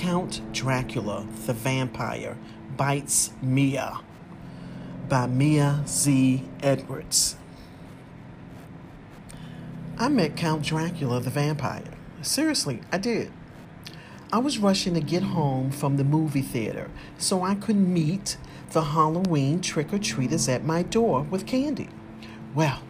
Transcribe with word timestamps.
Count 0.00 0.40
Dracula, 0.54 1.26
the 1.44 1.52
Vampire, 1.52 2.38
Bites 2.74 3.32
Mia 3.42 4.00
by 5.10 5.26
Mia 5.26 5.82
Z. 5.86 6.42
Edwards. 6.62 7.36
I 9.98 10.08
met 10.08 10.38
Count 10.38 10.62
Dracula, 10.62 11.20
the 11.20 11.28
vampire. 11.28 11.92
Seriously, 12.22 12.80
I 12.90 12.96
did. 12.96 13.30
I 14.32 14.38
was 14.38 14.56
rushing 14.56 14.94
to 14.94 15.00
get 15.00 15.22
home 15.22 15.70
from 15.70 15.98
the 15.98 16.04
movie 16.04 16.40
theater 16.40 16.88
so 17.18 17.42
I 17.42 17.54
could 17.54 17.76
meet 17.76 18.38
the 18.72 18.84
Halloween 18.84 19.60
trick 19.60 19.92
or 19.92 19.98
treaters 19.98 20.48
at 20.48 20.64
my 20.64 20.82
door 20.82 21.24
with 21.24 21.46
candy. 21.46 21.90
Well, 22.54 22.80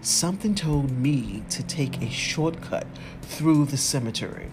something 0.00 0.54
told 0.54 0.92
me 0.92 1.42
to 1.50 1.62
take 1.62 2.00
a 2.00 2.08
shortcut 2.08 2.86
through 3.20 3.66
the 3.66 3.76
cemetery. 3.76 4.48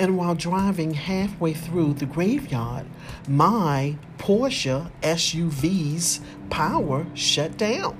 And 0.00 0.16
while 0.16 0.34
driving 0.34 0.94
halfway 0.94 1.52
through 1.52 1.92
the 1.92 2.06
graveyard, 2.06 2.86
my 3.28 3.96
Porsche 4.16 4.90
SUV's 5.02 6.22
power 6.48 7.04
shut 7.12 7.58
down. 7.58 7.98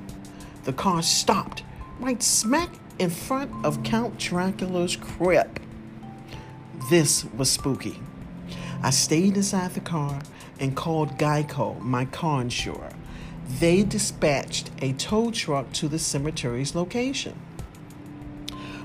The 0.65 0.73
car 0.73 1.03
stopped 1.03 1.63
right 2.01 2.23
smack 2.23 2.71
in 2.99 3.11
front 3.11 3.53
of 3.67 3.83
Count 3.83 4.17
Dracula's 4.17 4.97
crypt. 4.97 5.61
This 6.89 7.27
was 7.37 7.51
spooky. 7.51 8.01
I 8.83 8.89
stayed 8.89 9.37
inside 9.37 9.75
the 9.75 9.81
car 9.81 10.23
and 10.59 10.75
called 10.75 11.19
Geico, 11.19 11.79
my 11.83 12.07
car 12.07 12.41
insurer. 12.41 12.95
They 13.59 13.83
dispatched 13.83 14.71
a 14.81 14.95
tow 14.95 15.31
truck 15.31 15.71
to 15.75 15.87
the 15.87 15.99
cemetery's 15.99 16.75
location. 16.75 17.39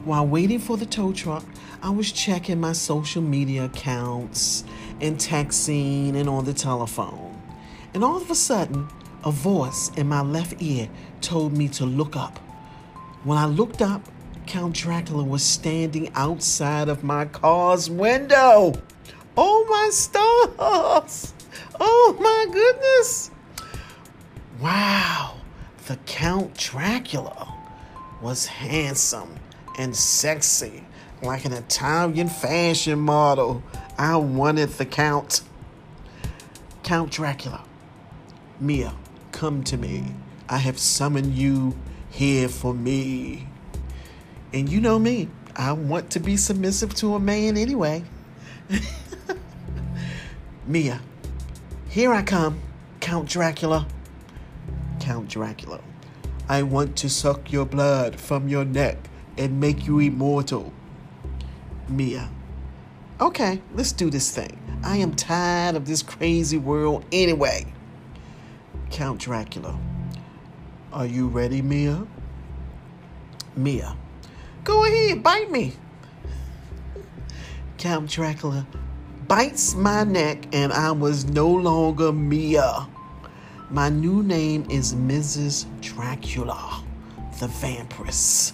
While 0.05 0.27
waiting 0.27 0.59
for 0.59 0.77
the 0.77 0.85
tow 0.85 1.13
truck, 1.13 1.43
I 1.81 1.89
was 1.89 2.11
checking 2.11 2.59
my 2.59 2.73
social 2.73 3.23
media 3.23 3.65
accounts 3.65 4.63
and 5.01 5.17
texting 5.17 6.15
and 6.15 6.29
on 6.29 6.45
the 6.45 6.53
telephone. 6.53 7.41
And 7.95 8.03
all 8.03 8.17
of 8.17 8.29
a 8.29 8.35
sudden, 8.35 8.87
a 9.23 9.31
voice 9.31 9.89
in 9.97 10.07
my 10.07 10.21
left 10.21 10.61
ear 10.61 10.89
told 11.21 11.57
me 11.57 11.67
to 11.69 11.87
look 11.87 12.15
up. 12.15 12.37
When 13.23 13.39
I 13.39 13.45
looked 13.45 13.81
up, 13.81 14.07
Count 14.45 14.75
Dracula 14.75 15.23
was 15.23 15.41
standing 15.41 16.11
outside 16.13 16.87
of 16.87 17.03
my 17.03 17.25
car's 17.25 17.89
window. 17.89 18.73
Oh 19.35 19.65
my 19.67 19.89
stars! 19.91 21.33
Oh 21.79 22.15
my 22.19 22.45
goodness! 22.53 23.31
Wow, 24.61 25.37
the 25.87 25.97
Count 26.05 26.55
Dracula 26.55 27.51
was 28.21 28.45
handsome 28.45 29.39
and 29.77 29.95
sexy, 29.95 30.83
like 31.21 31.45
an 31.45 31.53
Italian 31.53 32.29
fashion 32.29 32.99
model. 32.99 33.63
I 33.97 34.17
wanted 34.17 34.69
the 34.69 34.85
Count. 34.85 35.41
Count 36.83 37.11
Dracula, 37.11 37.63
Mia, 38.59 38.93
come 39.31 39.63
to 39.63 39.77
me. 39.77 40.13
I 40.47 40.57
have 40.57 40.77
summoned 40.77 41.33
you 41.33 41.75
here 42.11 42.47
for 42.47 42.73
me. 42.73 43.47
And 44.53 44.69
you 44.69 44.79
know 44.79 44.99
me, 44.99 45.29
I 45.55 45.71
want 45.71 46.11
to 46.11 46.19
be 46.19 46.37
submissive 46.37 46.93
to 46.95 47.15
a 47.15 47.19
man 47.19 47.57
anyway. 47.57 48.03
Mia, 50.67 51.01
here 51.89 52.13
I 52.13 52.21
come, 52.21 52.59
Count 52.99 53.29
Dracula. 53.29 53.87
Count 54.99 55.27
Dracula, 55.27 55.81
I 56.47 56.63
want 56.63 56.95
to 56.97 57.09
suck 57.09 57.51
your 57.51 57.65
blood 57.65 58.19
from 58.19 58.47
your 58.47 58.65
neck 58.65 58.97
and 59.37 59.59
make 59.59 59.85
you 59.85 59.99
immortal. 59.99 60.71
Mia, 61.87 62.29
okay, 63.19 63.61
let's 63.73 63.91
do 63.91 64.09
this 64.09 64.33
thing. 64.33 64.57
I 64.83 64.97
am 64.97 65.15
tired 65.15 65.75
of 65.75 65.85
this 65.85 66.01
crazy 66.01 66.57
world 66.57 67.05
anyway. 67.11 67.65
Count 68.89 69.19
Dracula, 69.19 69.77
are 70.93 71.05
you 71.05 71.27
ready, 71.27 71.61
Mia? 71.61 72.05
Mia, 73.55 73.95
go 74.63 74.85
ahead, 74.85 75.21
bite 75.21 75.51
me. 75.51 75.73
Count 77.77 78.09
Dracula 78.09 78.65
bites 79.27 79.75
my 79.75 80.03
neck, 80.03 80.47
and 80.53 80.71
I 80.71 80.91
was 80.91 81.25
no 81.25 81.49
longer 81.49 82.11
Mia. 82.11 82.87
My 83.69 83.89
new 83.89 84.23
name 84.23 84.65
is 84.69 84.93
Mrs. 84.93 85.65
Dracula, 85.81 86.83
the 87.39 87.47
vampiress. 87.47 88.53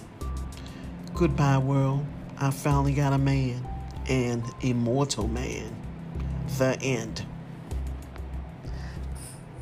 Goodbye, 1.14 1.58
world. 1.58 2.06
I 2.38 2.50
finally 2.50 2.94
got 2.94 3.12
a 3.12 3.18
man, 3.18 3.66
an 4.08 4.42
immortal 4.62 5.28
man. 5.28 5.76
The 6.58 6.78
end. 6.80 7.26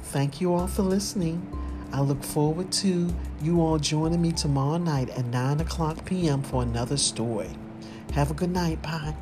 Thank 0.05 0.41
you 0.41 0.55
all 0.55 0.69
for 0.69 0.83
listening. 0.83 1.47
I 1.93 2.01
look 2.03 2.23
forward 2.23 2.71
to 2.73 3.13
you 3.43 3.61
all 3.61 3.79
joining 3.79 4.23
me 4.23 4.31
tomorrow 4.33 4.79
night 4.79 5.11
at 5.11 5.25
9 5.27 5.61
o'clock 5.61 6.05
p.m. 6.05 6.43
for 6.43 6.63
another 6.63 6.97
story. 6.97 7.51
Have 8.13 8.31
a 8.31 8.35
good 8.35 8.51
night. 8.51 8.81
Bye. 8.81 9.15